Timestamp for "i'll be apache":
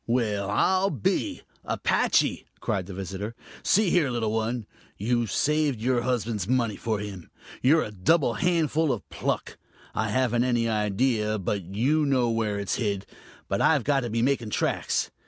0.49-2.47